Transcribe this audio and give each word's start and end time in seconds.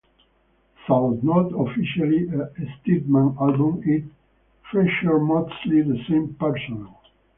Though 0.87 1.11
not 1.21 1.51
officially 1.53 2.25
a 2.27 2.49
Steadman 2.79 3.37
album, 3.39 3.83
it 3.85 4.03
featured 4.71 5.21
mostly 5.21 5.83
the 5.83 6.03
same 6.09 6.33
personnel. 6.39 6.99